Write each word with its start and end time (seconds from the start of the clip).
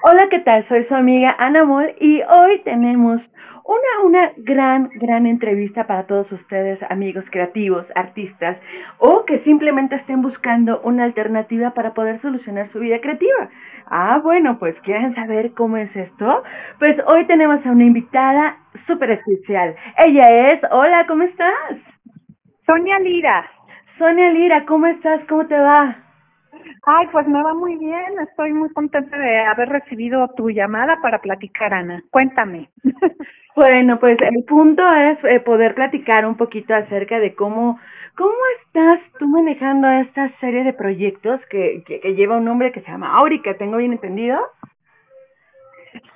Hola, 0.00 0.28
¿qué 0.30 0.38
tal? 0.38 0.66
Soy 0.68 0.84
su 0.84 0.94
amiga 0.94 1.34
Ana 1.40 1.64
Mol 1.64 1.92
y 1.98 2.22
hoy 2.22 2.60
tenemos 2.62 3.20
una, 3.64 4.04
una 4.04 4.32
gran, 4.36 4.90
gran 4.94 5.26
entrevista 5.26 5.88
para 5.88 6.06
todos 6.06 6.30
ustedes, 6.30 6.78
amigos 6.88 7.24
creativos, 7.32 7.84
artistas, 7.96 8.58
o 8.98 9.24
que 9.24 9.40
simplemente 9.40 9.96
estén 9.96 10.22
buscando 10.22 10.80
una 10.84 11.02
alternativa 11.02 11.70
para 11.74 11.94
poder 11.94 12.20
solucionar 12.22 12.70
su 12.70 12.78
vida 12.78 13.00
creativa. 13.00 13.48
Ah, 13.86 14.20
bueno, 14.22 14.60
pues 14.60 14.76
quieren 14.82 15.16
saber 15.16 15.52
cómo 15.54 15.76
es 15.76 15.94
esto. 15.96 16.44
Pues 16.78 16.96
hoy 17.06 17.24
tenemos 17.24 17.66
a 17.66 17.70
una 17.70 17.84
invitada 17.84 18.56
súper 18.86 19.10
especial. 19.10 19.74
Ella 19.98 20.52
es, 20.52 20.60
hola, 20.70 21.06
¿cómo 21.08 21.24
estás? 21.24 21.76
Sonia 22.66 23.00
Lira. 23.00 23.50
Sonia 23.98 24.30
Lira, 24.30 24.64
¿cómo 24.64 24.86
estás? 24.86 25.22
¿Cómo 25.28 25.44
te 25.48 25.58
va? 25.58 26.07
Ay, 26.84 27.06
pues 27.12 27.26
me 27.28 27.42
va 27.42 27.54
muy 27.54 27.76
bien. 27.76 28.18
Estoy 28.28 28.52
muy 28.52 28.70
contenta 28.72 29.16
de 29.18 29.40
haber 29.40 29.68
recibido 29.68 30.28
tu 30.36 30.50
llamada 30.50 31.00
para 31.02 31.20
platicar, 31.20 31.74
Ana. 31.74 32.02
Cuéntame. 32.10 32.70
Bueno, 33.56 33.98
pues 33.98 34.16
el 34.20 34.44
punto 34.44 34.82
es 34.94 35.18
eh, 35.24 35.40
poder 35.40 35.74
platicar 35.74 36.24
un 36.24 36.36
poquito 36.36 36.72
acerca 36.76 37.18
de 37.18 37.34
cómo, 37.34 37.80
cómo 38.16 38.32
estás 38.62 39.00
tú 39.18 39.26
manejando 39.26 39.88
esta 39.90 40.30
serie 40.38 40.62
de 40.62 40.72
proyectos 40.74 41.40
que, 41.50 41.82
que, 41.84 41.98
que 41.98 42.14
lleva 42.14 42.36
un 42.36 42.44
nombre 42.44 42.70
que 42.70 42.82
se 42.82 42.88
llama 42.88 43.16
Aurica, 43.16 43.54
¿tengo 43.58 43.78
bien 43.78 43.92
entendido? 43.94 44.38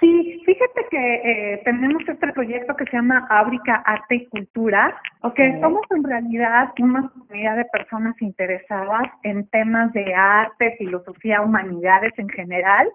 Sí, 0.03 0.43
fíjate 0.45 0.85
que 0.91 1.15
eh, 1.15 1.63
tenemos 1.65 2.03
este 2.09 2.27
proyecto 2.33 2.75
que 2.75 2.87
se 2.87 2.97
llama 2.97 3.25
Ábrica 3.31 3.77
Arte 3.87 4.17
y 4.17 4.27
Cultura, 4.27 5.01
que 5.37 5.61
somos 5.61 5.83
en 5.91 6.03
realidad 6.03 6.71
una 6.81 7.09
comunidad 7.09 7.57
de 7.59 7.67
personas 7.67 8.21
interesadas 8.21 9.05
en 9.23 9.47
temas 9.51 9.93
de 9.93 10.13
arte, 10.13 10.75
filosofía, 10.77 11.41
humanidades 11.41 12.13
en 12.17 12.29
general, 12.31 12.89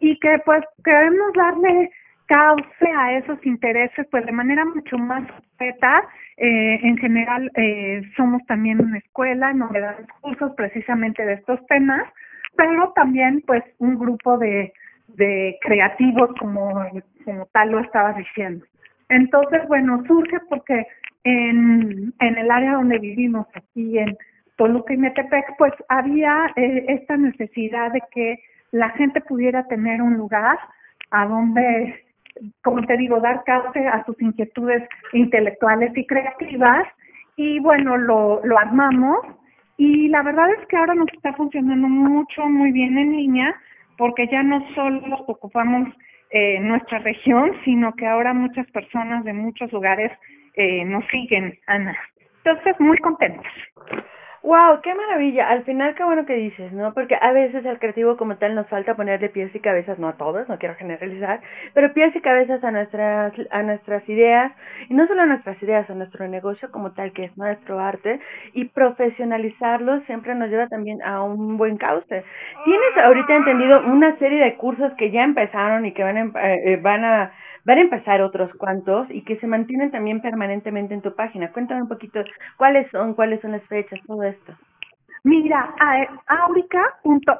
y 0.00 0.18
que 0.20 0.38
pues 0.44 0.62
queremos 0.84 1.32
darle 1.32 1.90
cauce 2.26 2.90
a 2.94 3.16
esos 3.16 3.38
intereses 3.46 4.06
pues 4.10 4.26
de 4.26 4.32
manera 4.32 4.66
mucho 4.66 4.98
más 4.98 5.26
respeta. 5.26 6.06
Eh, 6.36 6.78
en 6.82 6.98
general 6.98 7.50
eh, 7.56 8.02
somos 8.18 8.44
también 8.44 8.82
una 8.82 8.98
escuela, 8.98 9.54
nos 9.54 9.72
damos 9.72 10.06
cursos 10.20 10.52
precisamente 10.58 11.24
de 11.24 11.34
estos 11.34 11.64
temas, 11.68 12.06
pero 12.54 12.92
también 12.94 13.42
pues 13.46 13.64
un 13.78 13.98
grupo 13.98 14.36
de 14.36 14.74
de 15.08 15.58
creativos 15.60 16.30
como, 16.38 16.84
como 17.24 17.46
tal 17.46 17.70
lo 17.70 17.80
estabas 17.80 18.16
diciendo. 18.16 18.64
Entonces, 19.08 19.66
bueno, 19.68 20.02
surge 20.06 20.38
porque 20.48 20.86
en, 21.24 22.12
en 22.20 22.38
el 22.38 22.50
área 22.50 22.72
donde 22.72 22.98
vivimos, 22.98 23.46
aquí 23.54 23.98
en 23.98 24.16
Toluca 24.56 24.94
y 24.94 24.96
Metepec, 24.96 25.56
pues 25.58 25.72
había 25.88 26.52
eh, 26.56 26.84
esta 26.88 27.16
necesidad 27.16 27.92
de 27.92 28.02
que 28.12 28.40
la 28.70 28.90
gente 28.90 29.20
pudiera 29.20 29.66
tener 29.66 30.02
un 30.02 30.14
lugar 30.14 30.58
a 31.10 31.26
donde, 31.26 32.04
como 32.62 32.84
te 32.86 32.96
digo, 32.96 33.20
dar 33.20 33.44
cauce 33.44 33.86
a 33.86 34.04
sus 34.04 34.20
inquietudes 34.20 34.82
intelectuales 35.12 35.96
y 35.96 36.06
creativas. 36.06 36.86
Y 37.36 37.58
bueno, 37.60 37.96
lo, 37.96 38.44
lo 38.44 38.58
armamos 38.58 39.18
y 39.76 40.08
la 40.08 40.22
verdad 40.22 40.50
es 40.58 40.66
que 40.68 40.76
ahora 40.76 40.94
nos 40.94 41.12
está 41.12 41.32
funcionando 41.34 41.88
mucho, 41.88 42.48
muy 42.48 42.70
bien 42.72 42.96
en 42.96 43.12
línea 43.12 43.54
porque 43.96 44.26
ya 44.28 44.42
no 44.42 44.66
solo 44.74 45.24
ocupamos 45.26 45.88
eh, 46.30 46.58
nuestra 46.60 46.98
región, 46.98 47.52
sino 47.64 47.94
que 47.94 48.06
ahora 48.06 48.34
muchas 48.34 48.68
personas 48.70 49.24
de 49.24 49.32
muchos 49.32 49.72
lugares 49.72 50.10
eh, 50.54 50.84
nos 50.84 51.04
siguen, 51.08 51.58
Ana. 51.66 51.96
Entonces, 52.44 52.78
muy 52.80 52.98
contentos. 52.98 53.46
Wow, 54.44 54.82
qué 54.82 54.94
maravilla. 54.94 55.48
Al 55.48 55.64
final, 55.64 55.94
qué 55.94 56.04
bueno 56.04 56.26
que 56.26 56.34
dices, 56.34 56.70
¿no? 56.70 56.92
Porque 56.92 57.16
a 57.18 57.32
veces 57.32 57.64
al 57.64 57.78
creativo 57.78 58.18
como 58.18 58.36
tal 58.36 58.54
nos 58.54 58.68
falta 58.68 58.94
ponerle 58.94 59.30
pies 59.30 59.54
y 59.54 59.58
cabezas, 59.60 59.98
no 59.98 60.06
a 60.08 60.18
todos, 60.18 60.46
no 60.50 60.58
quiero 60.58 60.74
generalizar, 60.74 61.40
pero 61.72 61.94
pies 61.94 62.14
y 62.14 62.20
cabezas 62.20 62.62
a 62.62 62.70
nuestras 62.70 63.32
a 63.50 63.62
nuestras 63.62 64.06
ideas 64.06 64.52
y 64.90 64.92
no 64.92 65.06
solo 65.06 65.22
a 65.22 65.26
nuestras 65.26 65.62
ideas, 65.62 65.88
a 65.88 65.94
nuestro 65.94 66.28
negocio 66.28 66.70
como 66.70 66.92
tal 66.92 67.12
que 67.14 67.24
es 67.24 67.38
nuestro 67.38 67.80
arte 67.80 68.20
y 68.52 68.66
profesionalizarlo 68.66 70.02
siempre 70.02 70.34
nos 70.34 70.50
lleva 70.50 70.68
también 70.68 71.00
a 71.02 71.22
un 71.22 71.56
buen 71.56 71.78
cauce. 71.78 72.22
Tienes 72.66 72.98
ahorita 73.02 73.34
entendido 73.36 73.80
una 73.86 74.14
serie 74.18 74.44
de 74.44 74.56
cursos 74.56 74.92
que 74.98 75.10
ya 75.10 75.24
empezaron 75.24 75.86
y 75.86 75.92
que 75.92 76.04
van 76.04 76.18
a, 76.18 76.44
eh, 76.54 76.76
van 76.82 77.02
a 77.02 77.32
van 77.64 77.78
a 77.78 77.82
empezar 77.82 78.20
otros 78.22 78.52
cuantos 78.54 79.06
y 79.10 79.22
que 79.22 79.36
se 79.36 79.46
mantienen 79.46 79.90
también 79.90 80.20
permanentemente 80.20 80.94
en 80.94 81.02
tu 81.02 81.14
página. 81.14 81.52
Cuéntame 81.52 81.82
un 81.82 81.88
poquito 81.88 82.22
cuáles 82.56 82.90
son, 82.90 83.14
cuáles 83.14 83.40
son 83.40 83.52
las 83.52 83.62
fechas, 83.64 83.98
todo 84.06 84.22
esto. 84.22 84.54
Mira, 85.26 85.74
Áurica, 86.26 86.82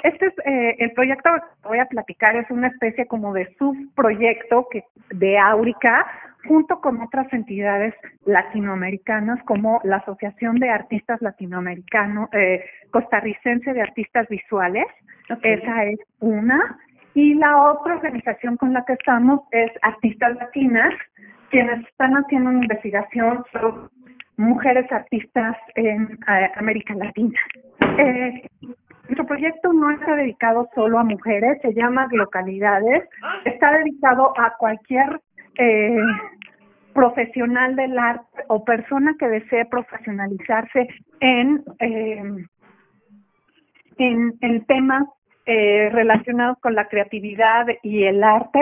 este 0.04 0.26
es 0.26 0.32
eh, 0.46 0.76
el 0.78 0.92
proyecto 0.92 1.28
que 1.62 1.68
voy 1.68 1.78
a 1.78 1.84
platicar, 1.84 2.34
es 2.34 2.50
una 2.50 2.68
especie 2.68 3.06
como 3.06 3.34
de 3.34 3.54
subproyecto 3.58 4.66
que, 4.70 4.84
de 5.10 5.36
Áurica, 5.38 6.06
junto 6.46 6.80
con 6.80 7.02
otras 7.02 7.30
entidades 7.30 7.94
latinoamericanas 8.24 9.42
como 9.44 9.82
la 9.84 9.96
Asociación 9.96 10.56
de 10.60 10.70
Artistas 10.70 11.20
Latinoamericanos, 11.20 12.30
eh, 12.32 12.64
costarricense 12.90 13.74
de 13.74 13.82
Artistas 13.82 14.28
Visuales, 14.28 14.86
esa 15.42 15.84
es 15.84 15.98
una, 16.20 16.78
y 17.14 17.34
la 17.34 17.56
otra 17.56 17.94
organización 17.94 18.56
con 18.56 18.72
la 18.72 18.84
que 18.84 18.94
estamos 18.94 19.40
es 19.52 19.70
Artistas 19.82 20.36
Latinas, 20.36 20.92
quienes 21.50 21.86
están 21.86 22.14
haciendo 22.14 22.50
una 22.50 22.62
investigación 22.62 23.44
sobre 23.52 23.88
mujeres 24.36 24.90
artistas 24.90 25.56
en 25.76 26.18
América 26.56 26.94
Latina. 26.94 27.38
Eh, 27.98 28.42
nuestro 29.04 29.26
proyecto 29.26 29.72
no 29.72 29.90
está 29.92 30.16
dedicado 30.16 30.68
solo 30.74 30.98
a 30.98 31.04
mujeres, 31.04 31.58
se 31.62 31.72
llama 31.72 32.08
Localidades, 32.10 33.04
está 33.44 33.72
dedicado 33.78 34.32
a 34.36 34.56
cualquier 34.56 35.20
eh, 35.58 35.96
profesional 36.94 37.76
del 37.76 37.96
arte 37.96 38.42
o 38.48 38.64
persona 38.64 39.14
que 39.18 39.28
desee 39.28 39.66
profesionalizarse 39.66 40.88
en, 41.20 41.62
eh, 41.78 42.46
en, 43.98 44.34
en 44.40 44.64
temas 44.64 45.04
eh, 45.46 45.90
relacionados 45.92 46.58
con 46.60 46.74
la 46.74 46.88
creatividad 46.88 47.66
y 47.82 48.04
el 48.04 48.22
arte. 48.22 48.60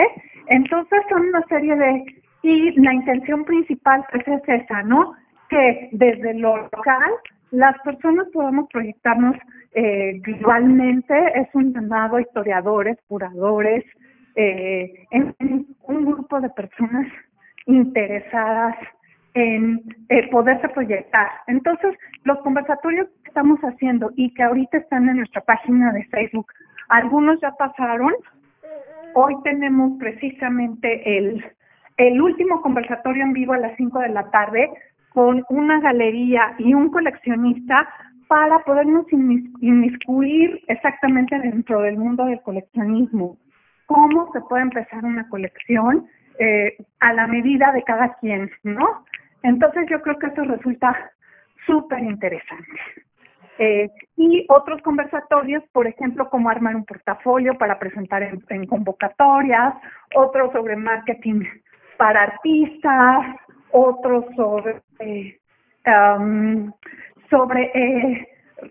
Entonces 0.48 1.00
son 1.08 1.22
una 1.28 1.42
serie 1.48 1.76
de... 1.76 2.04
Y 2.42 2.72
la 2.80 2.92
intención 2.92 3.44
principal 3.44 4.04
pues 4.10 4.26
es 4.26 4.42
esa, 4.48 4.82
¿no? 4.82 5.14
Que 5.48 5.88
desde 5.92 6.34
lo 6.34 6.56
local 6.56 7.12
las 7.52 7.78
personas 7.82 8.26
podamos 8.32 8.68
proyectarnos 8.72 9.36
eh, 9.74 10.20
globalmente. 10.22 11.14
Es 11.38 11.48
un 11.54 11.72
llamado 11.72 12.16
a 12.16 12.22
historiadores, 12.22 12.98
curadores, 13.06 13.84
eh, 14.34 15.06
en, 15.10 15.34
un 15.82 16.04
grupo 16.06 16.40
de 16.40 16.48
personas 16.50 17.06
interesadas 17.66 18.74
en 19.34 19.82
eh, 20.08 20.28
poderse 20.30 20.68
proyectar. 20.70 21.28
Entonces, 21.46 21.94
los 22.24 22.38
conversatorios 22.38 23.08
que 23.22 23.28
estamos 23.28 23.60
haciendo 23.60 24.10
y 24.16 24.32
que 24.34 24.42
ahorita 24.42 24.78
están 24.78 25.08
en 25.08 25.18
nuestra 25.18 25.42
página 25.42 25.92
de 25.92 26.04
Facebook 26.04 26.46
algunos 26.88 27.40
ya 27.40 27.52
pasaron. 27.52 28.12
Hoy 29.14 29.34
tenemos 29.44 29.98
precisamente 29.98 31.18
el, 31.18 31.44
el 31.96 32.20
último 32.20 32.62
conversatorio 32.62 33.24
en 33.24 33.32
vivo 33.32 33.52
a 33.52 33.58
las 33.58 33.76
5 33.76 33.98
de 34.00 34.08
la 34.08 34.30
tarde 34.30 34.70
con 35.10 35.44
una 35.50 35.80
galería 35.80 36.54
y 36.58 36.74
un 36.74 36.90
coleccionista 36.90 37.88
para 38.28 38.60
podernos 38.60 39.04
inmiscuir 39.12 40.62
exactamente 40.68 41.38
dentro 41.38 41.82
del 41.82 41.98
mundo 41.98 42.24
del 42.24 42.40
coleccionismo. 42.40 43.36
Cómo 43.86 44.32
se 44.32 44.40
puede 44.40 44.62
empezar 44.62 45.04
una 45.04 45.28
colección 45.28 46.06
eh, 46.38 46.78
a 47.00 47.12
la 47.12 47.26
medida 47.26 47.72
de 47.72 47.82
cada 47.82 48.14
quien, 48.14 48.50
¿no? 48.62 49.04
Entonces 49.42 49.86
yo 49.90 50.00
creo 50.00 50.18
que 50.18 50.28
esto 50.28 50.44
resulta 50.44 51.12
súper 51.66 52.00
interesante. 52.00 52.80
Eh, 53.58 53.90
y 54.16 54.46
otros 54.48 54.80
conversatorios, 54.82 55.62
por 55.72 55.86
ejemplo, 55.86 56.28
cómo 56.30 56.48
armar 56.48 56.74
un 56.74 56.84
portafolio 56.84 57.56
para 57.58 57.78
presentar 57.78 58.22
en, 58.22 58.66
convocatorias, 58.66 59.74
otros 60.14 60.52
sobre 60.52 60.76
marketing 60.76 61.42
para 61.98 62.22
artistas, 62.22 63.36
otros 63.70 64.24
sobre, 64.36 64.82
eh, 65.00 65.38
sobre 67.28 68.26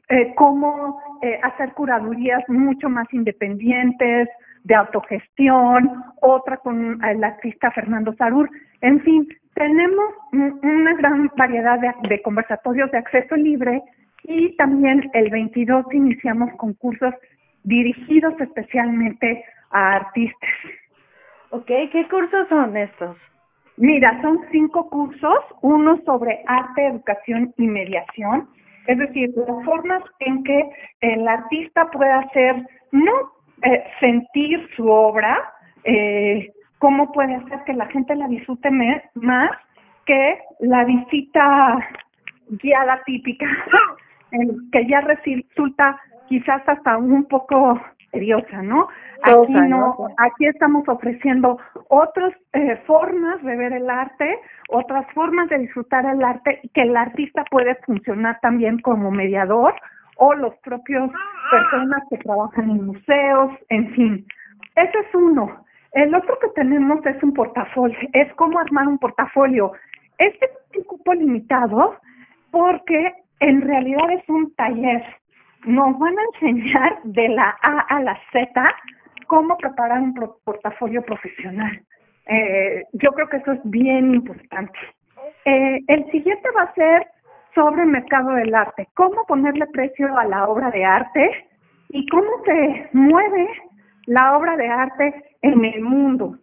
eh, 0.09 0.33
cómo 0.35 1.01
hacer 1.43 1.73
curadurías 1.73 2.43
mucho 2.47 2.89
más 2.89 3.07
independientes, 3.13 4.29
de 4.63 4.75
autogestión, 4.75 6.03
otra 6.21 6.57
con 6.57 7.03
el 7.03 7.23
artista 7.23 7.71
Fernando 7.71 8.13
Sarur. 8.13 8.47
En 8.81 9.01
fin, 9.01 9.27
tenemos 9.55 10.13
una 10.31 10.93
gran 10.95 11.31
variedad 11.35 11.79
de 11.79 12.21
conversatorios 12.21 12.91
de 12.91 12.99
acceso 12.99 13.35
libre 13.35 13.81
y 14.23 14.55
también 14.55 15.09
el 15.13 15.29
22 15.29 15.85
iniciamos 15.93 16.51
concursos 16.57 17.13
dirigidos 17.63 18.39
especialmente 18.39 19.43
a 19.71 19.95
artistas. 19.95 20.49
Ok, 21.51 21.67
¿qué 21.67 22.07
cursos 22.09 22.47
son 22.49 22.77
estos? 22.77 23.17
Mira, 23.77 24.21
son 24.21 24.39
cinco 24.51 24.89
cursos, 24.89 25.39
uno 25.61 25.99
sobre 26.05 26.41
arte, 26.47 26.87
educación 26.87 27.53
y 27.57 27.67
mediación, 27.67 28.47
es 28.87 28.97
decir, 28.97 29.31
las 29.35 29.65
formas 29.65 30.03
en 30.19 30.43
que 30.43 30.69
el 31.01 31.27
artista 31.27 31.89
puede 31.91 32.11
hacer, 32.11 32.55
no 32.91 33.11
eh, 33.63 33.83
sentir 33.99 34.67
su 34.75 34.87
obra, 34.87 35.37
eh, 35.83 36.51
cómo 36.79 37.11
puede 37.11 37.35
hacer 37.35 37.63
que 37.65 37.73
la 37.73 37.85
gente 37.87 38.15
la 38.15 38.27
disfrute 38.27 38.69
más 39.15 39.51
que 40.05 40.39
la 40.59 40.83
visita 40.83 41.77
guiada 42.49 43.01
típica, 43.05 43.45
que 44.71 44.87
ya 44.87 45.01
resulta 45.01 45.99
quizás 46.27 46.61
hasta 46.67 46.97
un 46.97 47.25
poco 47.25 47.79
tediosa, 48.11 48.61
¿no? 48.61 48.87
Aquí 49.23 49.53
no, 49.53 49.95
aquí 50.17 50.47
estamos 50.47 50.87
ofreciendo 50.87 51.59
otras 51.89 52.33
eh, 52.53 52.75
formas 52.87 53.41
de 53.43 53.55
ver 53.55 53.73
el 53.73 53.89
arte, 53.89 54.39
otras 54.69 55.05
formas 55.13 55.49
de 55.49 55.59
disfrutar 55.59 56.05
el 56.05 56.23
arte 56.23 56.59
y 56.63 56.69
que 56.69 56.81
el 56.81 56.97
artista 56.97 57.43
puede 57.49 57.75
funcionar 57.85 58.39
también 58.41 58.79
como 58.79 59.11
mediador 59.11 59.73
o 60.17 60.33
los 60.33 60.55
propios 60.57 61.11
personas 61.51 62.03
que 62.09 62.17
trabajan 62.17 62.69
en 62.69 62.85
museos, 62.85 63.51
en 63.69 63.89
fin. 63.93 64.25
Ese 64.75 64.97
es 64.99 65.15
uno. 65.15 65.63
El 65.93 66.15
otro 66.15 66.37
que 66.39 66.49
tenemos 66.49 67.05
es 67.05 67.21
un 67.21 67.33
portafolio, 67.33 67.97
es 68.13 68.33
cómo 68.35 68.59
armar 68.59 68.87
un 68.87 68.97
portafolio. 68.97 69.73
Este 70.17 70.45
es 70.45 70.77
un 70.77 70.83
cupo 70.83 71.13
limitado 71.13 71.97
porque 72.49 73.13
en 73.41 73.61
realidad 73.61 74.09
es 74.11 74.27
un 74.29 74.53
taller. 74.55 75.03
Nos 75.65 75.97
van 75.99 76.15
a 76.17 76.23
enseñar 76.33 76.99
de 77.03 77.29
la 77.29 77.55
A 77.61 77.79
a 77.89 78.01
la 78.01 78.17
Z 78.31 78.75
cómo 79.27 79.57
preparar 79.57 80.01
un 80.01 80.13
portafolio 80.43 81.01
profesional. 81.03 81.81
Eh, 82.27 82.83
yo 82.93 83.11
creo 83.11 83.27
que 83.27 83.37
eso 83.37 83.51
es 83.53 83.59
bien 83.65 84.13
importante. 84.13 84.77
Eh, 85.45 85.79
el 85.87 86.11
siguiente 86.11 86.49
va 86.55 86.63
a 86.63 86.73
ser 86.75 87.07
sobre 87.55 87.83
el 87.83 87.89
mercado 87.89 88.31
del 88.31 88.53
arte, 88.53 88.87
cómo 88.93 89.25
ponerle 89.25 89.65
precio 89.67 90.17
a 90.17 90.25
la 90.25 90.47
obra 90.47 90.69
de 90.71 90.85
arte 90.85 91.47
y 91.89 92.07
cómo 92.07 92.29
se 92.45 92.89
mueve 92.93 93.49
la 94.05 94.37
obra 94.37 94.55
de 94.55 94.67
arte 94.67 95.23
en 95.41 95.65
el 95.65 95.81
mundo. 95.81 96.37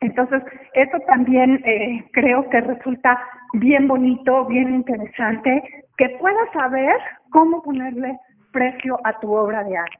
Entonces, 0.00 0.42
eso 0.74 0.98
también 1.06 1.62
eh, 1.64 2.04
creo 2.12 2.48
que 2.48 2.60
resulta 2.60 3.20
bien 3.54 3.88
bonito, 3.88 4.46
bien 4.46 4.74
interesante, 4.74 5.62
que 6.00 6.08
puedas 6.18 6.50
saber 6.54 6.96
cómo 7.28 7.62
ponerle 7.62 8.18
precio 8.52 8.98
a 9.04 9.20
tu 9.20 9.34
obra 9.34 9.62
de 9.64 9.76
arte. 9.76 9.98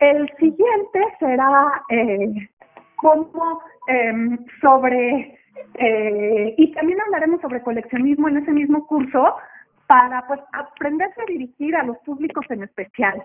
El 0.00 0.26
siguiente 0.38 1.00
será 1.20 1.84
eh, 1.90 2.48
cómo 2.96 3.60
em, 3.88 4.38
sobre, 4.62 5.38
eh, 5.74 6.54
y 6.56 6.72
también 6.72 6.98
hablaremos 7.02 7.42
sobre 7.42 7.62
coleccionismo 7.62 8.30
en 8.30 8.38
ese 8.38 8.52
mismo 8.52 8.86
curso, 8.86 9.36
para 9.86 10.26
pues 10.26 10.40
aprenderse 10.54 11.20
a 11.20 11.26
dirigir 11.26 11.76
a 11.76 11.82
los 11.82 11.98
públicos 11.98 12.46
en 12.48 12.62
especial 12.62 13.22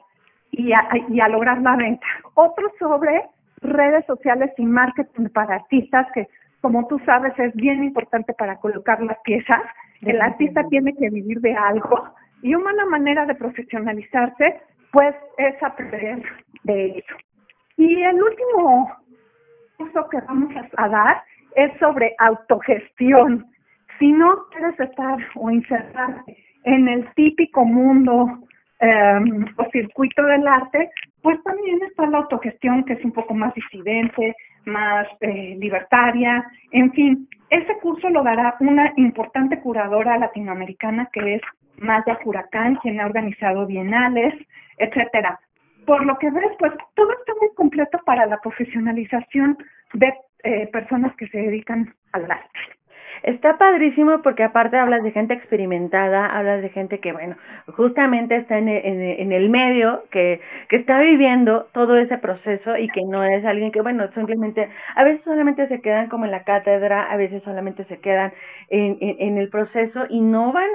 y 0.51 0.73
a, 0.73 0.85
y 1.07 1.21
a 1.21 1.29
lograr 1.29 1.61
la 1.61 1.77
venta. 1.77 2.05
Otro 2.33 2.69
sobre 2.79 3.29
redes 3.61 4.05
sociales 4.07 4.51
y 4.57 4.65
marketing 4.65 5.29
para 5.29 5.55
artistas, 5.55 6.05
que 6.13 6.27
como 6.59 6.85
tú 6.87 6.99
sabes 7.05 7.37
es 7.39 7.53
bien 7.55 7.81
importante 7.81 8.33
para 8.33 8.57
colocar 8.57 9.01
las 9.01 9.19
piezas. 9.19 9.61
El 10.05 10.21
artista 10.21 10.67
tiene 10.69 10.93
que 10.95 11.09
vivir 11.09 11.39
de 11.41 11.53
algo 11.53 12.03
y 12.41 12.55
una 12.55 12.85
manera 12.85 13.25
de 13.25 13.35
profesionalizarse 13.35 14.61
pues 14.91 15.15
es 15.37 15.61
aprender 15.63 16.23
de 16.63 16.99
eso. 16.99 17.15
Y 17.77 18.01
el 18.03 18.21
último 18.21 18.91
curso 19.77 20.07
que 20.09 20.19
vamos 20.27 20.53
a 20.77 20.87
dar 20.87 21.23
es 21.55 21.71
sobre 21.79 22.13
autogestión. 22.19 23.45
Si 23.97 24.11
no 24.11 24.45
quieres 24.51 24.79
estar 24.79 25.17
o 25.35 25.49
insertarte 25.49 26.37
en 26.65 26.87
el 26.87 27.11
típico 27.15 27.65
mundo 27.65 28.43
Em, 28.85 29.45
o 29.55 29.63
circuito 29.71 30.21
del 30.23 30.45
arte, 30.45 30.89
pues 31.21 31.41
también 31.43 31.81
está 31.83 32.05
la 32.05 32.17
autogestión, 32.17 32.83
que 32.83 32.93
es 32.93 33.05
un 33.05 33.13
poco 33.13 33.33
más 33.33 33.53
disidente, 33.53 34.35
más 34.65 35.07
eh, 35.21 35.55
libertaria, 35.59 36.45
en 36.71 36.91
fin, 36.93 37.27
ese 37.49 37.77
curso 37.79 38.09
lo 38.09 38.23
dará 38.23 38.55
una 38.59 38.93
importante 38.97 39.59
curadora 39.59 40.17
latinoamericana 40.17 41.09
que 41.13 41.35
es 41.35 41.41
Maya 41.77 42.17
Huracán, 42.25 42.77
quien 42.77 42.99
ha 42.99 43.05
organizado 43.05 43.65
bienales, 43.67 44.33
etcétera. 44.77 45.39
Por 45.85 46.05
lo 46.05 46.17
que 46.17 46.31
ves, 46.31 46.51
pues 46.59 46.71
todo 46.95 47.11
está 47.11 47.33
muy 47.39 47.53
completo 47.55 47.99
para 48.05 48.25
la 48.25 48.39
profesionalización 48.39 49.57
de 49.93 50.13
eh, 50.43 50.67
personas 50.67 51.15
que 51.15 51.27
se 51.27 51.37
dedican 51.37 51.93
al 52.13 52.31
arte. 52.31 52.59
Está 53.23 53.57
padrísimo 53.57 54.21
porque 54.21 54.43
aparte 54.43 54.75
hablas 54.77 55.01
de 55.01 55.11
gente 55.11 55.33
experimentada, 55.33 56.25
hablas 56.25 56.61
de 56.61 56.67
gente 56.69 56.99
que, 56.99 57.13
bueno, 57.13 57.37
justamente 57.67 58.35
está 58.35 58.57
en, 58.57 58.67
en, 58.67 59.31
el 59.31 59.49
medio, 59.49 60.03
que, 60.11 60.41
que 60.67 60.75
está 60.75 60.99
viviendo 60.99 61.69
todo 61.71 61.97
ese 61.97 62.17
proceso 62.17 62.77
y 62.77 62.89
que 62.89 63.01
no 63.05 63.23
es 63.23 63.45
alguien 63.45 63.71
que, 63.71 63.81
bueno, 63.81 64.11
simplemente, 64.13 64.67
a 64.95 65.05
veces 65.05 65.23
solamente 65.23 65.69
se 65.69 65.79
quedan 65.79 66.09
como 66.09 66.25
en 66.25 66.31
la 66.31 66.43
cátedra, 66.43 67.03
a 67.03 67.15
veces 67.15 67.41
solamente 67.43 67.85
se 67.85 68.01
quedan 68.01 68.33
en, 68.69 68.97
en, 68.99 69.37
el 69.37 69.49
proceso 69.49 70.05
y 70.09 70.19
no 70.19 70.51
van 70.51 70.69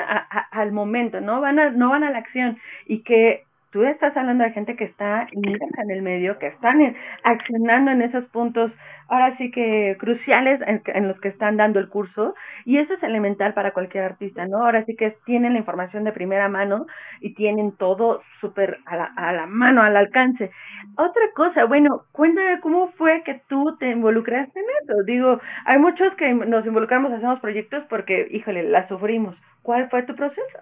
al 0.51 0.73
momento, 0.73 1.21
no 1.21 1.43
van 1.43 1.59
a, 1.59 1.71
no 1.71 1.91
van 1.91 2.03
a 2.03 2.11
la 2.11 2.19
acción 2.19 2.57
y 2.87 3.03
que 3.03 3.45
tú 3.71 3.85
estás 3.85 4.17
hablando 4.17 4.45
de 4.45 4.53
gente 4.53 4.77
que 4.77 4.85
está 4.85 5.27
en 5.33 5.91
el 5.91 6.03
medio, 6.03 6.39
que 6.39 6.49
están 6.49 6.97
accionando 7.23 7.91
en 7.91 8.03
esos 8.03 8.25
puntos, 8.27 8.73
ahora 9.09 9.37
sí 9.37 9.51
que 9.51 9.97
cruciales 9.99 10.61
en, 10.67 11.09
los 11.09 11.21
que 11.21 11.29
están 11.29 11.57
dando 11.57 11.79
el 11.79 11.89
curso, 11.89 12.35
y 12.65 12.79
eso 12.79 12.95
es 12.95 13.03
elemental 13.03 13.55
para 13.55 13.73
cualquier 13.73 14.05
artista, 14.05 14.47
¿no? 14.47 14.59
Ahora 14.65 14.85
sí 14.85 14.97
que 14.97 15.17
tienen 15.25 15.55
la 15.55 15.59
información 15.59 16.05
de 16.05 16.13
primera 16.13 16.49
mano 16.49 16.87
y 17.21 17.35
tienen 17.35 17.73
todo 17.73 18.23
súper 18.41 18.79
a 18.87 18.97
la, 18.97 19.05
a 19.17 19.33
la 19.33 19.47
mano, 19.47 19.83
al 19.83 19.97
alcance. 19.97 20.51
Otra 20.97 21.23
cosa, 21.35 21.65
bueno, 21.65 22.03
cuéntame 22.13 22.61
cómo 22.61 22.89
fue 22.93 23.23
que 23.25 23.43
tú 23.49 23.77
te 23.79 23.91
involucraste 23.91 24.59
en 24.59 24.67
eso. 24.83 25.03
Digo, 25.05 25.41
hay 25.65 25.79
muchos 25.79 26.15
que 26.15 26.33
nos 26.33 26.65
involucramos, 26.67 27.13
hacemos 27.13 27.41
proyectos 27.41 27.85
porque, 27.89 28.29
híjole, 28.31 28.63
la 28.65 28.89
sufrimos. 28.89 29.37
¿Cuál 29.63 29.91
fue 29.91 30.03
tu 30.05 30.15
proceso? 30.15 30.59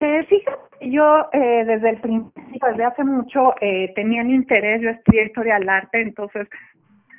Eh, 0.00 0.24
fíjate, 0.28 0.90
yo 0.90 1.28
eh, 1.32 1.64
desde 1.64 1.90
el 1.90 2.00
principio, 2.00 2.68
desde 2.68 2.84
hace 2.84 3.02
mucho, 3.04 3.54
eh, 3.60 3.92
tenía 3.96 4.22
el 4.22 4.30
interés, 4.30 4.80
yo 4.80 4.90
estudié 4.90 5.26
historia 5.26 5.58
del 5.58 5.68
arte, 5.68 6.00
entonces 6.00 6.48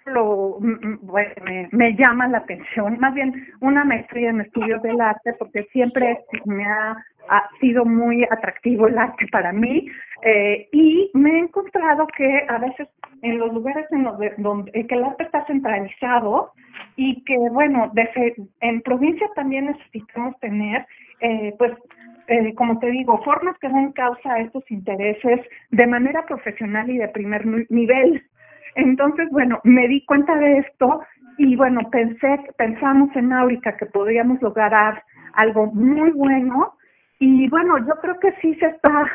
lo 0.06 0.58
bueno, 1.02 1.34
me, 1.72 1.96
llama 1.96 2.28
la 2.28 2.40
atención, 2.40 2.98
más 3.00 3.14
bien 3.14 3.48
una 3.60 3.84
maestría 3.86 4.30
en 4.30 4.42
estudios 4.42 4.82
del 4.82 5.00
arte, 5.00 5.34
porque 5.38 5.64
siempre 5.72 6.20
me 6.46 6.66
ha, 6.66 6.98
sido 7.60 7.86
muy 7.86 8.24
atractivo 8.24 8.88
el 8.88 8.98
arte 8.98 9.28
para 9.32 9.52
mí, 9.52 9.86
eh, 10.24 10.68
y 10.72 11.12
me 11.14 11.30
he 11.30 11.40
encontrado 11.40 12.08
que 12.18 12.44
a 12.48 12.58
veces 12.58 12.88
en 13.22 13.38
los 13.38 13.54
lugares 13.54 13.86
en 13.92 14.04
los 14.04 14.18
donde 14.38 14.72
que 14.72 14.96
el 14.96 15.04
arte 15.04 15.26
está 15.26 15.46
centralizado 15.46 16.54
y 16.96 17.24
que, 17.26 17.38
bueno, 17.38 17.92
desde, 17.94 18.36
en 18.62 18.82
provincia 18.82 19.28
también 19.36 19.66
necesitamos 19.68 20.40
tener, 20.40 20.88
eh, 21.22 21.54
pues, 21.60 21.74
eh, 22.30 22.54
como 22.56 22.78
te 22.80 22.92
digo, 22.92 23.22
formas 23.24 23.58
que 23.60 23.68
den 23.68 23.92
causa 23.94 24.34
a 24.34 24.40
estos 24.40 24.64
intereses 24.70 25.42
de 25.72 25.88
manera 25.88 26.26
profesional 26.28 26.90
y 26.90 26.98
de 26.98 27.08
primer 27.08 27.46
nivel. 27.70 28.24
Entonces, 28.76 29.28
bueno, 29.32 29.60
me 29.64 29.88
di 29.88 30.06
cuenta 30.06 30.36
de 30.36 30.60
esto 30.60 31.02
y 31.40 31.56
bueno, 31.56 31.90
pensé, 31.90 32.40
pensamos 32.58 33.10
en 33.16 33.34
Áurica 33.34 33.76
que 33.78 33.88
podríamos 33.88 34.42
lograr 34.42 35.04
algo 35.34 35.68
muy 35.68 36.12
bueno 36.12 36.76
y 37.18 37.50
bueno, 37.50 37.80
yo 37.80 37.96
creo 38.02 38.20
que 38.20 38.32
sí 38.42 38.54
se 38.56 38.68
está 38.68 39.12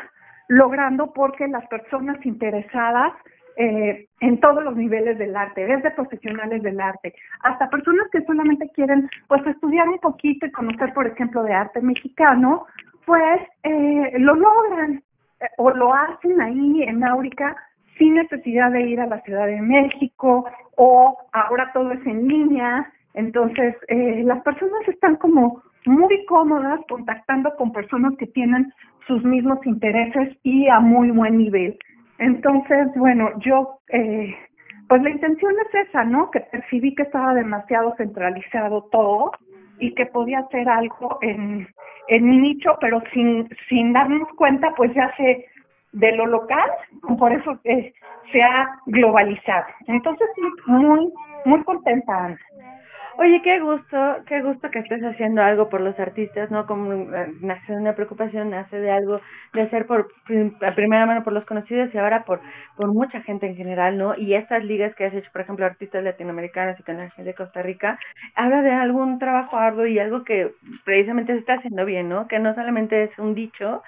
logrando 0.49 1.13
porque 1.13 1.47
las 1.47 1.65
personas 1.67 2.23
interesadas 2.25 3.13
eh, 3.57 4.07
en 4.19 4.39
todos 4.41 4.61
los 4.61 4.75
niveles 4.75 5.17
del 5.17 5.35
arte, 5.35 5.65
desde 5.65 5.91
profesionales 5.91 6.61
del 6.61 6.81
arte, 6.81 7.15
hasta 7.39 7.69
personas 7.69 8.07
que 8.11 8.21
solamente 8.25 8.69
quieren 8.75 9.09
pues 9.29 9.47
estudiar 9.47 9.87
un 9.87 9.99
poquito 9.99 10.45
y 10.45 10.51
conocer, 10.51 10.93
por 10.93 11.07
ejemplo, 11.07 11.41
de 11.43 11.53
arte 11.53 11.79
mexicano, 11.81 12.65
pues 13.05 13.41
eh, 13.63 14.13
lo 14.19 14.35
logran 14.35 15.03
eh, 15.39 15.45
o 15.57 15.71
lo 15.71 15.93
hacen 15.93 16.41
ahí 16.41 16.83
en 16.83 17.03
Áurica 17.03 17.55
sin 17.97 18.15
necesidad 18.15 18.71
de 18.71 18.81
ir 18.81 18.99
a 18.99 19.07
la 19.07 19.21
Ciudad 19.21 19.47
de 19.47 19.61
México 19.61 20.45
o 20.75 21.17
ahora 21.31 21.71
todo 21.73 21.91
es 21.91 22.05
en 22.05 22.27
línea. 22.27 22.91
Entonces, 23.13 23.75
eh, 23.87 24.23
las 24.25 24.41
personas 24.43 24.87
están 24.87 25.15
como 25.17 25.61
muy 25.85 26.25
cómodas 26.25 26.81
contactando 26.89 27.55
con 27.55 27.71
personas 27.71 28.13
que 28.17 28.27
tienen 28.27 28.73
sus 29.07 29.23
mismos 29.23 29.59
intereses 29.65 30.35
y 30.43 30.67
a 30.67 30.79
muy 30.79 31.11
buen 31.11 31.37
nivel. 31.37 31.77
Entonces, 32.17 32.87
bueno, 32.95 33.29
yo, 33.39 33.79
eh, 33.89 34.35
pues 34.87 35.01
la 35.01 35.09
intención 35.09 35.53
es 35.67 35.87
esa, 35.87 36.03
¿no? 36.03 36.31
Que 36.31 36.41
percibí 36.41 36.95
que 36.95 37.03
estaba 37.03 37.33
demasiado 37.33 37.93
centralizado 37.97 38.83
todo 38.91 39.31
y 39.79 39.93
que 39.93 40.05
podía 40.05 40.39
hacer 40.39 40.67
algo 40.69 41.17
en, 41.21 41.67
en 42.07 42.29
mi 42.29 42.37
nicho, 42.37 42.77
pero 42.79 43.01
sin, 43.13 43.49
sin 43.69 43.93
darnos 43.93 44.27
cuenta, 44.37 44.73
pues 44.75 44.93
ya 44.93 45.13
se 45.17 45.45
de 45.91 46.11
lo 46.11 46.25
local, 46.25 46.69
por 47.17 47.31
eso 47.31 47.57
se 47.63 48.43
ha 48.43 48.79
globalizado. 48.85 49.65
Entonces, 49.87 50.27
muy, 50.65 51.11
muy 51.45 51.63
contenta, 51.63 52.25
Ana. 52.25 52.39
Oye, 53.17 53.41
qué 53.43 53.59
gusto, 53.61 53.97
qué 54.27 54.41
gusto 54.41 54.69
que 54.71 54.79
estés 54.79 55.01
haciendo 55.01 55.41
algo 55.41 55.69
por 55.69 55.79
los 55.79 55.97
artistas, 55.99 56.51
¿no? 56.51 56.65
Como 56.65 56.91
eh, 57.15 57.27
nace 57.39 57.71
de 57.71 57.79
una 57.79 57.95
preocupación, 57.95 58.49
nace 58.49 58.77
de 58.77 58.91
algo, 58.91 59.21
de 59.53 59.61
hacer 59.61 59.85
por 59.87 60.09
a 60.61 60.75
primera 60.75 61.05
mano 61.05 61.23
por 61.23 61.31
los 61.31 61.45
conocidos 61.45 61.93
y 61.93 61.97
ahora 61.97 62.25
por 62.25 62.41
por 62.75 62.93
mucha 62.93 63.21
gente 63.21 63.47
en 63.47 63.55
general, 63.55 63.97
¿no? 63.97 64.15
Y 64.17 64.33
estas 64.33 64.65
ligas 64.65 64.93
que 64.95 65.05
has 65.05 65.13
hecho, 65.13 65.29
por 65.31 65.41
ejemplo, 65.41 65.65
artistas 65.65 66.03
latinoamericanos 66.03 66.77
y 66.79 66.83
con 66.83 66.97
la 66.97 67.09
de 67.15 67.33
Costa 67.33 67.61
Rica, 67.61 67.97
habla 68.35 68.61
de 68.61 68.71
algún 68.71 69.17
trabajo 69.17 69.55
arduo 69.57 69.85
y 69.85 69.97
algo 69.97 70.25
que 70.25 70.51
precisamente 70.83 71.33
se 71.33 71.39
está 71.39 71.53
haciendo 71.53 71.85
bien, 71.85 72.09
¿no? 72.09 72.27
Que 72.27 72.39
no 72.39 72.53
solamente 72.53 73.03
es 73.03 73.17
un 73.17 73.33
dicho, 73.33 73.81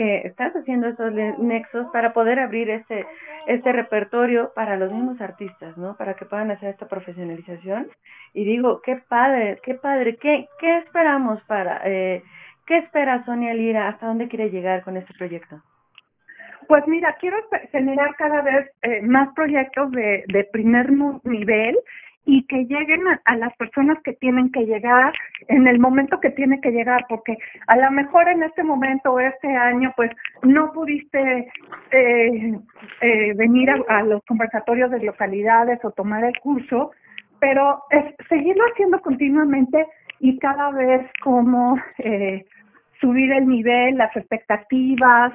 estás 0.00 0.54
haciendo 0.54 0.88
esos 0.88 1.12
nexos 1.38 1.86
para 1.92 2.12
poder 2.12 2.38
abrir 2.38 2.70
este 2.70 3.06
este 3.46 3.72
repertorio 3.72 4.52
para 4.54 4.76
los 4.76 4.92
mismos 4.92 5.20
artistas, 5.20 5.76
¿no? 5.76 5.96
Para 5.96 6.14
que 6.14 6.26
puedan 6.26 6.50
hacer 6.50 6.70
esta 6.70 6.86
profesionalización. 6.86 7.88
Y 8.34 8.44
digo, 8.44 8.80
qué 8.82 8.96
padre, 9.08 9.58
qué 9.62 9.74
padre, 9.74 10.16
qué 10.16 10.48
qué 10.58 10.78
esperamos 10.78 11.42
para 11.44 11.80
eh, 11.84 12.22
qué 12.66 12.78
espera 12.78 13.24
Sonia 13.24 13.54
Lira, 13.54 13.88
hasta 13.88 14.06
dónde 14.06 14.28
quiere 14.28 14.50
llegar 14.50 14.82
con 14.82 14.96
este 14.96 15.14
proyecto. 15.14 15.62
Pues 16.68 16.86
mira, 16.86 17.16
quiero 17.18 17.36
generar 17.72 18.14
cada 18.16 18.42
vez 18.42 18.70
eh, 18.82 19.02
más 19.02 19.34
proyectos 19.34 19.90
de, 19.90 20.22
de 20.28 20.44
primer 20.44 20.92
nivel 21.24 21.76
y 22.26 22.46
que 22.46 22.64
lleguen 22.66 23.02
a, 23.24 23.36
las 23.36 23.56
personas 23.56 23.98
que 24.02 24.12
tienen 24.12 24.52
que 24.52 24.66
llegar 24.66 25.12
en 25.48 25.66
el 25.66 25.78
momento 25.78 26.20
que 26.20 26.30
tiene 26.30 26.60
que 26.60 26.70
llegar, 26.70 27.06
porque 27.08 27.38
a 27.66 27.76
lo 27.76 27.90
mejor 27.90 28.28
en 28.28 28.42
este 28.42 28.62
momento 28.62 29.12
o 29.12 29.20
este 29.20 29.48
año, 29.48 29.92
pues 29.96 30.10
no 30.42 30.72
pudiste 30.72 31.50
eh, 31.90 32.58
eh, 33.00 33.32
venir 33.34 33.70
a, 33.88 34.02
los 34.02 34.22
conversatorios 34.24 34.90
de 34.90 35.02
localidades 35.02 35.82
o 35.84 35.90
tomar 35.92 36.24
el 36.24 36.38
curso, 36.40 36.92
pero 37.40 37.82
es 37.90 38.04
seguirlo 38.28 38.64
haciendo 38.70 39.00
continuamente 39.00 39.86
y 40.18 40.38
cada 40.38 40.70
vez 40.72 41.10
como 41.22 41.80
eh, 41.98 42.44
subir 43.00 43.32
el 43.32 43.48
nivel, 43.48 43.96
las 43.96 44.14
expectativas, 44.14 45.32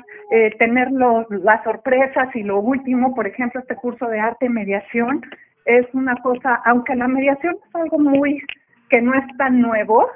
tener 0.60 0.92
las 0.92 1.64
sorpresas 1.64 2.34
y 2.36 2.44
lo 2.44 2.60
último, 2.60 3.16
por 3.16 3.26
ejemplo, 3.26 3.60
este 3.60 3.76
curso 3.76 4.06
de 4.06 4.20
arte 4.20 4.46
y 4.46 4.50
mediación, 4.50 5.24
es 5.66 5.86
una 5.94 6.16
cosa, 6.18 6.62
aunque 6.66 6.96
la 6.96 7.08
mediación 7.08 7.56
es 7.68 7.76
algo 7.76 8.00
muy 8.00 8.42
que 8.90 9.02
no 9.02 9.14
es 9.14 9.26
tan 9.38 9.62
nuevo, 9.62 10.10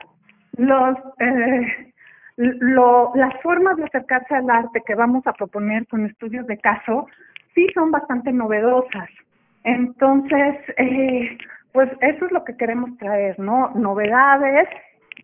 los 0.57 0.97
eh, 1.19 1.91
lo, 2.37 3.11
las 3.15 3.33
formas 3.41 3.75
de 3.77 3.83
acercarse 3.83 4.35
al 4.35 4.49
arte 4.49 4.81
que 4.85 4.95
vamos 4.95 5.25
a 5.27 5.33
proponer 5.33 5.85
con 5.87 6.05
estudios 6.05 6.47
de 6.47 6.57
caso 6.57 7.07
sí 7.53 7.67
son 7.73 7.91
bastante 7.91 8.31
novedosas. 8.31 9.09
Entonces, 9.63 10.55
eh, 10.77 11.37
pues 11.73 11.89
eso 12.01 12.25
es 12.25 12.31
lo 12.31 12.43
que 12.45 12.55
queremos 12.55 12.97
traer, 12.97 13.37
¿no? 13.39 13.71
Novedades 13.75 14.69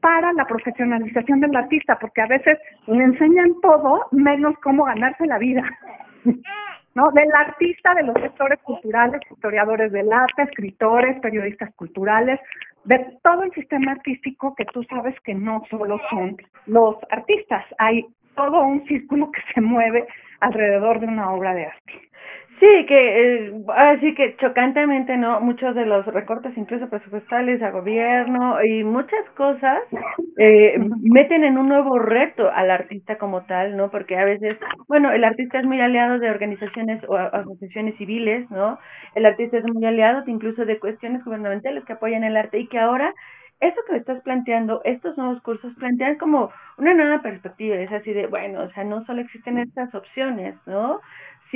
para 0.02 0.34
la 0.34 0.46
profesionalización 0.46 1.40
del 1.40 1.56
artista, 1.56 1.98
porque 2.00 2.22
a 2.22 2.28
veces 2.28 2.60
le 2.88 3.04
enseñan 3.04 3.54
todo 3.62 4.08
menos 4.12 4.56
cómo 4.62 4.84
ganarse 4.84 5.26
la 5.26 5.38
vida. 5.38 5.64
¿no? 6.96 7.12
Del 7.12 7.32
artista, 7.34 7.94
de 7.94 8.04
los 8.04 8.16
sectores 8.16 8.60
culturales, 8.64 9.22
historiadores 9.30 9.92
del 9.92 10.12
arte, 10.12 10.44
escritores, 10.44 11.20
periodistas 11.20 11.74
culturales, 11.76 12.40
de 12.86 13.18
todo 13.24 13.44
el 13.44 13.52
sistema 13.52 13.92
artístico 13.92 14.56
que 14.56 14.66
tú 14.66 14.84
sabes 14.84 15.16
que 15.22 15.34
no 15.36 15.64
solo 15.70 16.00
son 16.10 16.38
los 16.66 16.96
artistas, 17.12 17.66
hay 17.78 18.06
todo 18.36 18.62
un 18.62 18.86
círculo 18.88 19.32
que 19.32 19.42
se 19.54 19.62
mueve 19.62 20.08
alrededor 20.40 21.00
de 21.00 21.08
una 21.08 21.32
obra 21.32 21.54
de 21.54 21.66
arte. 21.66 22.05
Sí, 22.66 22.86
que 22.88 23.46
eh, 23.48 23.54
así 23.76 24.16
que 24.16 24.36
chocantemente, 24.38 25.18
¿no? 25.18 25.40
Muchos 25.40 25.76
de 25.76 25.86
los 25.86 26.04
recortes, 26.08 26.58
incluso 26.58 26.90
presupuestales 26.90 27.62
a 27.62 27.70
gobierno 27.70 28.64
y 28.64 28.84
muchas 28.84 29.24
cosas, 29.36 29.80
eh, 30.38 30.80
meten 31.02 31.44
en 31.44 31.60
un 31.60 31.68
nuevo 31.70 32.00
reto 32.00 32.50
al 32.52 32.72
artista 32.72 33.18
como 33.20 33.46
tal, 33.46 33.78
¿no? 33.78 33.92
Porque 33.92 34.18
a 34.18 34.26
veces, 34.26 34.58
bueno, 34.88 35.12
el 35.12 35.24
artista 35.24 35.60
es 35.60 35.66
muy 35.66 35.80
aliado 35.80 36.18
de 36.18 36.30
organizaciones 36.32 37.04
o 37.08 37.16
asociaciones 37.16 37.98
civiles, 37.98 38.50
¿no? 38.50 38.80
El 39.14 39.28
artista 39.28 39.58
es 39.58 39.66
muy 39.72 39.86
aliado 39.86 40.24
incluso 40.26 40.66
de 40.66 40.80
cuestiones 40.80 41.24
gubernamentales 41.24 41.86
que 41.86 41.94
apoyan 41.94 42.24
el 42.24 42.36
arte 42.38 42.58
y 42.60 42.68
que 42.68 42.80
ahora 42.80 43.14
eso 43.62 43.80
que 43.88 43.96
estás 43.98 44.22
planteando, 44.24 44.82
estos 44.84 45.18
nuevos 45.18 45.42
cursos 45.42 45.74
plantean 45.78 46.18
como 46.18 46.52
una 46.78 46.94
nueva 46.94 47.22
perspectiva, 47.22 47.76
es 47.78 47.92
así 47.92 48.12
de, 48.12 48.28
bueno, 48.28 48.62
o 48.64 48.70
sea, 48.72 48.84
no 48.84 49.06
solo 49.06 49.22
existen 49.22 49.58
estas 49.58 49.94
opciones, 49.96 50.56
¿no? 50.66 51.00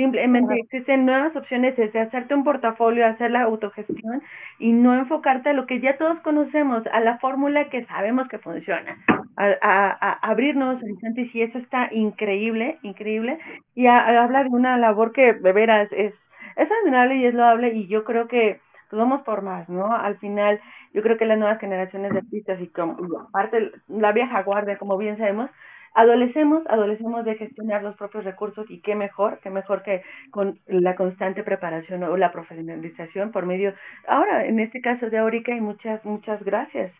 Simplemente 0.00 0.54
existen 0.54 1.04
nuevas 1.04 1.36
opciones 1.36 1.76
de 1.76 2.00
hacerte 2.00 2.34
un 2.34 2.42
portafolio, 2.42 3.06
hacer 3.06 3.30
la 3.32 3.42
autogestión 3.42 4.22
y 4.58 4.72
no 4.72 4.94
enfocarte 4.94 5.50
a 5.50 5.52
lo 5.52 5.66
que 5.66 5.78
ya 5.78 5.98
todos 5.98 6.18
conocemos, 6.20 6.86
a 6.90 7.00
la 7.00 7.18
fórmula 7.18 7.68
que 7.68 7.84
sabemos 7.84 8.26
que 8.28 8.38
funciona, 8.38 8.96
a, 9.36 9.44
a, 9.60 10.12
abrir 10.22 10.56
nuevos 10.56 10.82
horizontes 10.82 11.28
y 11.34 11.42
eso 11.42 11.58
está 11.58 11.92
increíble, 11.92 12.78
increíble. 12.80 13.38
Y 13.74 13.88
habla 13.88 14.42
de 14.42 14.48
una 14.48 14.78
labor 14.78 15.12
que 15.12 15.34
de 15.34 15.52
veras 15.52 15.92
es, 15.92 16.14
es 16.56 16.68
admirable 16.80 17.16
y 17.16 17.26
es 17.26 17.34
loable 17.34 17.74
y 17.74 17.86
yo 17.86 18.02
creo 18.04 18.26
que 18.26 18.58
pues 18.88 18.98
vamos 18.98 19.20
por 19.20 19.42
más, 19.42 19.68
¿no? 19.68 19.94
Al 19.94 20.16
final, 20.16 20.60
yo 20.94 21.02
creo 21.02 21.18
que 21.18 21.26
las 21.26 21.38
nuevas 21.38 21.60
generaciones 21.60 22.10
de 22.12 22.20
artistas 22.20 22.58
y 22.58 22.68
como, 22.68 22.96
aparte 23.28 23.70
la 23.86 24.12
vieja 24.12 24.42
guardia, 24.44 24.78
como 24.78 24.96
bien 24.96 25.18
sabemos, 25.18 25.50
adolecemos, 25.94 26.62
adolecemos 26.68 27.24
de 27.24 27.36
gestionar 27.36 27.82
los 27.82 27.96
propios 27.96 28.24
recursos 28.24 28.70
y 28.70 28.80
qué 28.80 28.94
mejor, 28.94 29.40
qué 29.42 29.50
mejor 29.50 29.82
que 29.82 30.02
con 30.30 30.58
la 30.66 30.94
constante 30.94 31.42
preparación 31.42 32.02
o 32.04 32.16
la 32.16 32.32
profesionalización 32.32 33.32
por 33.32 33.46
medio, 33.46 33.74
ahora 34.06 34.44
en 34.44 34.60
este 34.60 34.80
caso 34.80 35.10
de 35.10 35.18
Aurica 35.18 35.52
y 35.52 35.60
muchas, 35.60 36.04
muchas 36.04 36.42
gracias. 36.44 36.92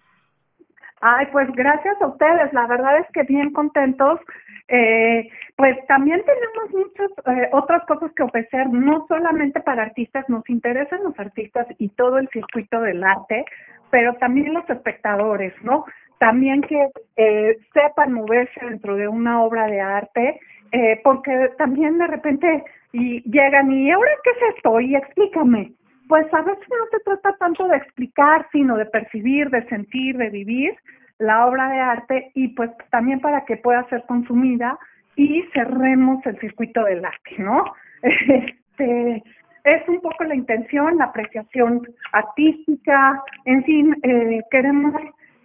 Ay, 1.03 1.27
pues 1.33 1.51
gracias 1.53 2.01
a 2.03 2.09
ustedes, 2.09 2.53
la 2.53 2.67
verdad 2.67 2.99
es 2.99 3.07
que 3.13 3.23
bien 3.23 3.53
contentos. 3.53 4.21
Eh, 4.69 5.29
pues 5.57 5.77
también 5.89 6.23
tenemos 6.25 6.87
muchas 6.87 7.11
eh, 7.27 7.49
otras 7.53 7.85
cosas 7.87 8.13
que 8.13 8.23
ofrecer, 8.23 8.69
no 8.69 9.07
solamente 9.09 9.61
para 9.61 9.83
artistas, 9.83 10.29
nos 10.29 10.49
interesan 10.49 11.03
los 11.03 11.19
artistas 11.19 11.67
y 11.79 11.89
todo 11.89 12.19
el 12.19 12.29
circuito 12.29 12.81
del 12.83 13.03
arte, 13.03 13.45
pero 13.91 14.15
también 14.17 14.55
los 14.55 14.69
espectadores, 14.69 15.55
¿no? 15.63 15.87
También 16.21 16.61
que 16.61 16.91
eh, 17.17 17.57
sepan 17.73 18.13
moverse 18.13 18.61
dentro 18.61 18.95
de 18.95 19.09
una 19.09 19.43
obra 19.43 19.67
de 19.67 19.81
arte, 19.81 20.39
eh, 20.71 21.01
porque 21.03 21.51
también 21.57 21.97
de 21.97 22.07
repente 22.07 22.63
y 22.93 23.23
llegan 23.23 23.73
y 23.73 23.91
ahora 23.91 24.11
qué 24.23 24.31
es 24.31 24.55
esto 24.57 24.81
y 24.81 24.95
explícame. 24.97 25.73
Pues 26.09 26.27
a 26.35 26.43
veces 26.43 26.69
no 26.69 26.87
se 26.91 27.01
trata 27.05 27.37
tanto 27.39 27.67
de 27.69 27.79
explicar, 27.79 28.47
sino 28.53 28.77
de 28.77 28.85
percibir, 28.85 29.49
de 29.49 29.67
sentir, 29.69 30.19
de 30.19 30.29
vivir 30.29 30.77
la 31.19 31.47
obra 31.47 31.71
de 31.71 31.81
arte 31.81 32.31
y 32.35 32.49
pues 32.49 32.71
también 32.91 33.21
para 33.21 33.47
que 33.47 33.57
pueda 33.57 33.89
ser 33.89 34.05
consumida 34.07 34.79
y 35.17 35.43
cerremos 35.55 36.25
el 36.27 36.39
circuito 36.39 36.85
del 36.85 37.05
arte, 37.05 37.37
¿no? 37.39 37.65
Este, 38.83 39.23
es 39.65 39.89
un 39.89 40.01
poco 40.01 40.25
la 40.25 40.35
intención, 40.35 40.97
la 40.97 41.05
apreciación 41.05 41.83
artística, 42.13 43.23
en 43.45 43.63
fin, 43.65 43.97
eh, 44.03 44.41
queremos 44.51 44.95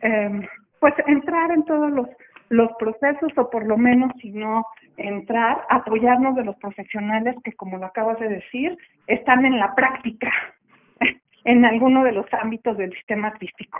eh, 0.01 0.47
pues 0.85 0.93
entrar 1.07 1.49
en 1.49 1.65
todos 1.65 1.89
los, 1.89 2.07
los 2.49 2.69
procesos 2.77 3.31
o 3.37 3.49
por 3.49 3.65
lo 3.65 3.75
menos 3.75 4.11
si 4.21 4.29
no 4.29 4.67
entrar, 4.97 5.65
apoyarnos 5.67 6.35
de 6.35 6.45
los 6.45 6.55
profesionales 6.57 7.35
que 7.43 7.53
como 7.53 7.79
lo 7.79 7.87
acabas 7.87 8.19
de 8.19 8.29
decir, 8.29 8.77
están 9.07 9.47
en 9.47 9.57
la 9.57 9.73
práctica 9.73 10.31
en 11.43 11.65
alguno 11.65 12.03
de 12.03 12.11
los 12.11 12.27
ámbitos 12.33 12.77
del 12.77 12.93
sistema 12.93 13.29
artístico. 13.29 13.79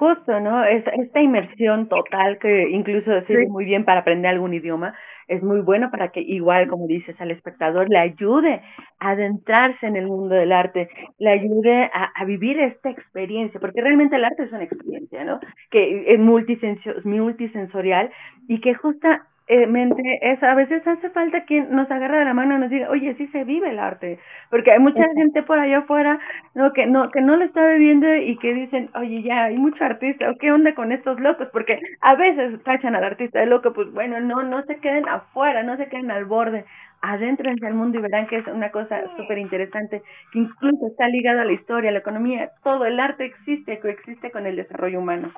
Justo, 0.00 0.40
¿no? 0.40 0.64
Es, 0.64 0.82
esta 0.94 1.20
inmersión 1.20 1.86
total 1.90 2.38
que 2.38 2.70
incluso 2.70 3.20
sirve 3.26 3.46
muy 3.48 3.66
bien 3.66 3.84
para 3.84 4.00
aprender 4.00 4.30
algún 4.30 4.54
idioma, 4.54 4.94
es 5.28 5.42
muy 5.42 5.60
bueno 5.60 5.90
para 5.90 6.08
que 6.08 6.22
igual, 6.22 6.68
como 6.68 6.86
dices, 6.86 7.20
al 7.20 7.30
espectador 7.30 7.90
le 7.90 7.98
ayude 7.98 8.62
a 8.98 9.10
adentrarse 9.10 9.86
en 9.86 9.96
el 9.96 10.06
mundo 10.06 10.36
del 10.36 10.52
arte, 10.52 10.88
le 11.18 11.28
ayude 11.28 11.90
a, 11.92 12.12
a 12.14 12.24
vivir 12.24 12.58
esta 12.60 12.88
experiencia, 12.88 13.60
porque 13.60 13.82
realmente 13.82 14.16
el 14.16 14.24
arte 14.24 14.44
es 14.44 14.52
una 14.52 14.64
experiencia, 14.64 15.22
¿no? 15.22 15.38
Que 15.70 16.14
es 16.14 16.18
multisensorial 16.18 18.10
y 18.48 18.58
que 18.62 18.72
justa 18.72 19.26
eh, 19.52 19.66
mente 19.66 20.00
es 20.22 20.40
a 20.44 20.54
veces 20.54 20.86
hace 20.86 21.10
falta 21.10 21.42
quien 21.42 21.74
nos 21.74 21.90
agarre 21.90 22.20
de 22.20 22.24
la 22.24 22.34
mano 22.34 22.54
y 22.54 22.60
nos 22.60 22.70
diga 22.70 22.88
oye 22.88 23.16
sí 23.16 23.26
se 23.32 23.42
vive 23.42 23.70
el 23.70 23.80
arte 23.80 24.20
porque 24.48 24.70
hay 24.70 24.78
mucha 24.78 25.02
gente 25.16 25.42
por 25.42 25.58
allá 25.58 25.78
afuera 25.78 26.20
no 26.54 26.72
que 26.72 26.86
no 26.86 27.10
que 27.10 27.20
no 27.20 27.34
lo 27.34 27.44
está 27.44 27.66
viviendo 27.66 28.14
y 28.14 28.36
que 28.38 28.54
dicen 28.54 28.90
oye 28.94 29.22
ya 29.22 29.46
hay 29.46 29.58
mucho 29.58 29.84
artista 29.84 30.30
o 30.30 30.36
qué 30.36 30.52
onda 30.52 30.72
con 30.76 30.92
estos 30.92 31.18
locos 31.18 31.48
porque 31.52 31.80
a 32.00 32.14
veces 32.14 32.62
tachan 32.62 32.94
al 32.94 33.02
artista 33.02 33.40
de 33.40 33.46
loco 33.46 33.72
pues 33.72 33.92
bueno 33.92 34.20
no 34.20 34.44
no 34.44 34.62
se 34.66 34.76
queden 34.76 35.08
afuera 35.08 35.64
no 35.64 35.76
se 35.76 35.88
queden 35.88 36.12
al 36.12 36.26
borde 36.26 36.64
adéntrense 37.02 37.66
al 37.66 37.74
mundo 37.74 37.98
y 37.98 38.02
verán 38.02 38.28
que 38.28 38.36
es 38.36 38.46
una 38.46 38.70
cosa 38.70 39.02
súper 39.16 39.38
interesante 39.38 40.00
que 40.32 40.38
incluso 40.38 40.86
está 40.86 41.08
ligada 41.08 41.42
a 41.42 41.44
la 41.44 41.54
historia 41.54 41.90
a 41.90 41.92
la 41.92 41.98
economía 41.98 42.52
todo 42.62 42.84
el 42.84 43.00
arte 43.00 43.24
existe 43.24 43.80
coexiste 43.80 44.30
con 44.30 44.46
el 44.46 44.54
desarrollo 44.54 45.00
humano 45.00 45.32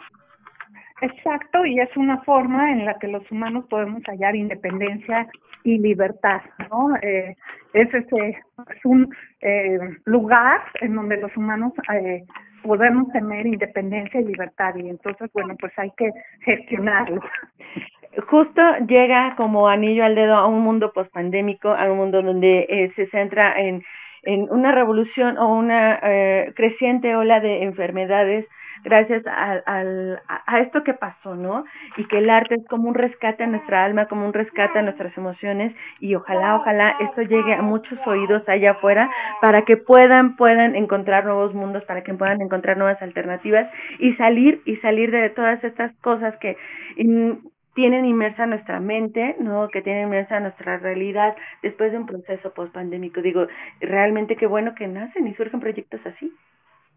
Exacto, 1.02 1.66
y 1.66 1.80
es 1.80 1.94
una 1.96 2.22
forma 2.22 2.70
en 2.70 2.84
la 2.84 2.96
que 3.00 3.08
los 3.08 3.28
humanos 3.28 3.64
podemos 3.68 4.04
hallar 4.04 4.36
independencia 4.36 5.26
y 5.64 5.78
libertad, 5.78 6.42
¿no? 6.70 6.94
Eh, 7.02 7.36
es 7.72 7.92
ese 7.92 8.28
es 8.28 8.84
un 8.84 9.12
eh, 9.40 9.80
lugar 10.04 10.60
en 10.80 10.94
donde 10.94 11.16
los 11.16 11.36
humanos 11.36 11.72
eh, 11.92 12.22
podemos 12.62 13.08
tener 13.08 13.44
independencia 13.46 14.20
y 14.20 14.26
libertad 14.26 14.76
y 14.76 14.88
entonces 14.88 15.28
bueno 15.32 15.56
pues 15.58 15.72
hay 15.76 15.90
que 15.96 16.08
gestionarlo 16.42 17.20
justo 18.28 18.62
llega 18.86 19.34
como 19.36 19.66
anillo 19.66 20.04
al 20.04 20.14
dedo 20.14 20.36
a 20.36 20.46
un 20.46 20.60
mundo 20.60 20.92
pospandémico 20.92 21.70
a 21.70 21.90
un 21.90 21.98
mundo 21.98 22.22
donde 22.22 22.92
se 22.94 23.08
centra 23.08 23.60
en 23.60 23.82
en 24.22 24.42
una 24.50 24.70
revolución 24.70 25.36
o 25.38 25.52
una 25.56 25.98
creciente 26.54 27.16
ola 27.16 27.40
de 27.40 27.64
enfermedades 27.64 28.46
gracias 28.82 29.24
a, 29.26 29.62
a, 29.66 30.60
esto 30.60 30.82
que 30.82 30.94
pasó, 30.94 31.34
¿no? 31.34 31.64
Y 31.96 32.04
que 32.06 32.18
el 32.18 32.30
arte 32.30 32.56
es 32.56 32.66
como 32.68 32.88
un 32.88 32.94
rescate 32.94 33.44
a 33.44 33.46
nuestra 33.46 33.84
alma, 33.84 34.06
como 34.06 34.26
un 34.26 34.32
rescate 34.32 34.78
a 34.78 34.82
nuestras 34.82 35.16
emociones 35.16 35.74
y 36.00 36.14
ojalá, 36.14 36.56
ojalá 36.56 36.96
esto 37.00 37.22
llegue 37.22 37.54
a 37.54 37.62
muchos 37.62 37.98
oídos 38.06 38.48
allá 38.48 38.72
afuera 38.72 39.10
para 39.40 39.62
que 39.62 39.76
puedan, 39.76 40.36
puedan 40.36 40.74
encontrar 40.74 41.24
nuevos 41.24 41.54
mundos, 41.54 41.84
para 41.84 42.02
que 42.02 42.14
puedan 42.14 42.40
encontrar 42.40 42.76
nuevas 42.76 43.00
alternativas 43.02 43.70
y 43.98 44.14
salir 44.14 44.62
y 44.64 44.76
salir 44.76 45.10
de 45.10 45.30
todas 45.30 45.62
estas 45.64 45.92
cosas 46.00 46.36
que 46.38 46.56
tienen 47.74 48.04
inmersa 48.04 48.46
nuestra 48.46 48.80
mente, 48.80 49.36
¿no? 49.38 49.68
Que 49.68 49.82
tienen 49.82 50.08
inmersa 50.08 50.40
nuestra 50.40 50.78
realidad 50.78 51.34
después 51.62 51.90
de 51.92 51.98
un 51.98 52.06
proceso 52.06 52.52
post-pandémico. 52.52 53.22
Digo, 53.22 53.46
realmente 53.80 54.36
qué 54.36 54.46
bueno 54.46 54.74
que 54.74 54.86
nacen 54.88 55.26
y 55.26 55.34
surgen 55.34 55.60
proyectos 55.60 56.00
así. 56.04 56.32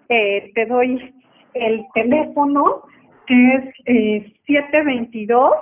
Eh, 0.10 0.52
te 0.56 0.66
doy 0.66 1.14
el 1.54 1.86
teléfono 1.94 2.84
que 3.26 3.56
es 3.56 3.64
eh, 3.86 4.34
722, 4.48 5.54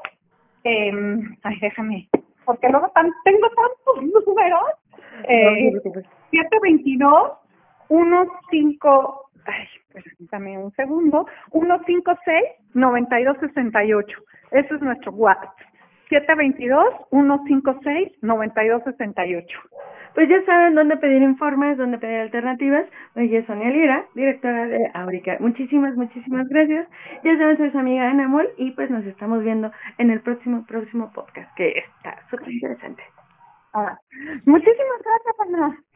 eh, 0.63 0.91
ay, 1.43 1.60
déjame, 1.60 2.08
porque 2.45 2.69
luego 2.69 2.89
tan, 2.95 3.12
tengo 3.26 3.47
tantos 3.50 4.23
números, 4.26 4.63
eh, 5.28 5.71
722 6.32 7.32
15 8.50 8.80
ay, 9.45 9.67
dame 10.32 10.58
un 10.58 10.71
segundo, 10.73 11.26
156 11.52 12.43
9268. 12.73 14.19
Ese 14.52 14.76
es 14.76 14.82
nuestro 14.82 15.12
WhatsApp. 15.13 15.58
722 16.10 16.86
156 17.12 18.12
9268. 18.21 19.60
Pues 20.17 20.30
ya 20.30 20.43
saben 20.45 20.73
dónde 20.73 20.97
pedir 20.97 21.21
informes, 21.21 21.77
dónde 21.77 21.99
pedir 21.99 22.21
alternativas. 22.21 22.88
Oye, 23.15 23.45
Sonia 23.45 23.69
Lira, 23.69 24.03
directora 24.15 24.65
de 24.65 24.89
Aurica. 24.95 25.38
Muchísimas, 25.39 25.95
muchísimas 25.95 26.49
gracias. 26.49 26.88
Ya 27.23 27.38
saben, 27.38 27.56
soy 27.56 27.69
su 27.69 27.77
amiga 27.77 28.10
Ana 28.10 28.27
Mol 28.27 28.49
y 28.58 28.71
pues 28.71 28.89
nos 28.89 29.06
estamos 29.06 29.43
viendo 29.43 29.71
en 29.99 30.10
el 30.10 30.21
próximo, 30.21 30.65
próximo 30.65 31.13
podcast, 31.13 31.56
que 31.56 31.69
está 31.77 32.17
súper 32.32 32.51
interesante. 32.51 33.03
Ah, 33.75 33.95
muchísimas 34.45 35.03
gracias, 35.06 35.36
Ana. 35.39 35.84